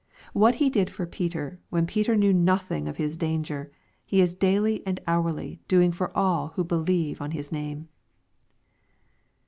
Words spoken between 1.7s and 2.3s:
Peter